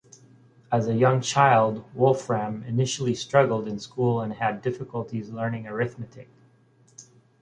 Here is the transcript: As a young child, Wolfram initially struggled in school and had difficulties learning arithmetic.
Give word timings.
As 0.71 0.87
a 0.87 0.95
young 0.95 1.21
child, 1.21 1.85
Wolfram 1.93 2.63
initially 2.63 3.13
struggled 3.13 3.67
in 3.67 3.77
school 3.77 4.19
and 4.19 4.33
had 4.33 4.59
difficulties 4.63 5.29
learning 5.29 5.67
arithmetic. 5.67 6.27